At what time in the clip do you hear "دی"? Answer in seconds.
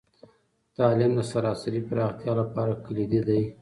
3.27-3.41